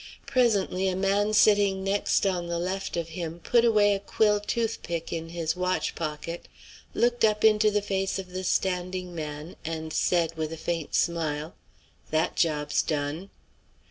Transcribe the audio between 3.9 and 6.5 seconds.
a quill toothpick in his watch pocket,